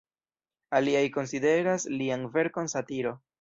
Aliaj 0.77 1.03
konsideras 1.17 1.85
lian 2.01 2.25
verkon 2.39 2.73
satiro. 2.75 3.15